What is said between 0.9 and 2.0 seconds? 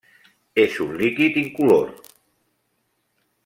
líquid incolor.